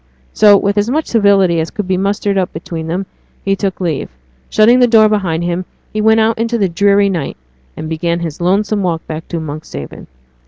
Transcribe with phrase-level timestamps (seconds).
[0.33, 3.05] So, with as much civility as could be mustered up between them,
[3.45, 4.09] he took leave.
[4.49, 7.37] Shutting the door behind him, he went out into the dreary night,
[7.77, 10.07] and began his lonesome walk back to Monkshaven.